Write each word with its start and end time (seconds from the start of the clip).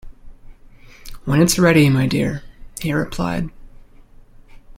"When 1.25 1.39
it's 1.43 1.59
ready, 1.59 1.87
my 1.87 2.07
dear," 2.07 2.41
he 2.81 2.91
replied. 2.91 3.51